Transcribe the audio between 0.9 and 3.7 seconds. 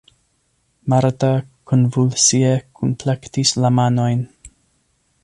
Marta konvulsie kunplektis